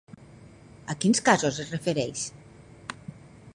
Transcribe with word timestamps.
A 0.93 0.95
quins 1.03 1.21
casos 1.29 1.61
es 1.65 1.69
refereix? 1.75 2.25